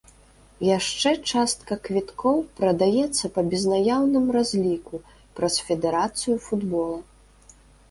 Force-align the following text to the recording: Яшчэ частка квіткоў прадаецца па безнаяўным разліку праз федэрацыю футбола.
Яшчэ 0.77 1.09
частка 1.31 1.77
квіткоў 1.87 2.37
прадаецца 2.61 3.25
па 3.37 3.41
безнаяўным 3.53 4.25
разліку 4.39 5.03
праз 5.39 5.61
федэрацыю 5.71 6.35
футбола. 6.49 6.99